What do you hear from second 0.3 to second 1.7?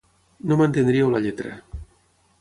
No m'entendríeu la lletra.